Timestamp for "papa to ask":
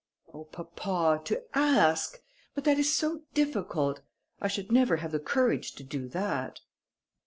0.45-2.23